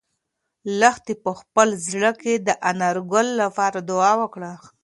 [0.79, 4.51] لښتې په خپل زړه کې د انارګل لپاره دعا وکړه.